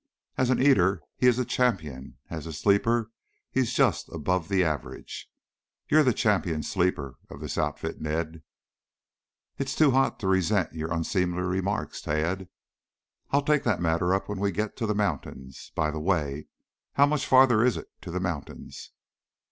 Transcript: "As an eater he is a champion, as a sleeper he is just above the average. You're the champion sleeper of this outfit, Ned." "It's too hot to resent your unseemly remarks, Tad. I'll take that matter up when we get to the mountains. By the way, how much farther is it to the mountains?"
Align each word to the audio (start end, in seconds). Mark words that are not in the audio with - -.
"As 0.35 0.49
an 0.49 0.59
eater 0.59 1.03
he 1.15 1.27
is 1.27 1.37
a 1.37 1.45
champion, 1.45 2.17
as 2.27 2.47
a 2.47 2.53
sleeper 2.53 3.11
he 3.51 3.59
is 3.59 3.75
just 3.75 4.09
above 4.09 4.49
the 4.49 4.63
average. 4.63 5.29
You're 5.89 6.01
the 6.01 6.11
champion 6.11 6.63
sleeper 6.63 7.19
of 7.29 7.39
this 7.39 7.55
outfit, 7.55 8.01
Ned." 8.01 8.41
"It's 9.59 9.75
too 9.75 9.91
hot 9.91 10.19
to 10.21 10.27
resent 10.27 10.73
your 10.73 10.91
unseemly 10.91 11.43
remarks, 11.43 12.01
Tad. 12.01 12.49
I'll 13.29 13.43
take 13.43 13.61
that 13.61 13.79
matter 13.79 14.11
up 14.15 14.27
when 14.27 14.39
we 14.39 14.49
get 14.51 14.75
to 14.77 14.87
the 14.87 14.95
mountains. 14.95 15.71
By 15.75 15.91
the 15.91 15.99
way, 15.99 16.47
how 16.93 17.05
much 17.05 17.27
farther 17.27 17.63
is 17.63 17.77
it 17.77 17.89
to 18.01 18.09
the 18.09 18.19
mountains?" 18.19 18.89